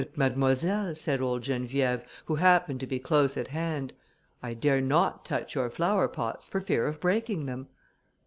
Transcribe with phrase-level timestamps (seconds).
[0.01, 3.93] "But, mademoiselle," said old Geneviève, who happened to be close at hand,
[4.41, 7.67] "I dare not touch your flowerpots, for fear of breaking them."